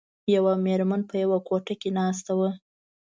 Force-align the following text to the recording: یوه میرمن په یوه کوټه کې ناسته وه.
یوه 0.35 0.53
میرمن 0.65 1.01
په 1.09 1.15
یوه 1.23 1.37
کوټه 1.47 1.73
کې 1.81 1.89
ناسته 1.99 2.31
وه. 2.39 2.49